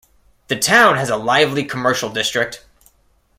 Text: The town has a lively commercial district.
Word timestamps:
The 0.47 0.55
town 0.57 0.97
has 0.97 1.11
a 1.11 1.15
lively 1.15 1.63
commercial 1.63 2.09
district. 2.09 2.65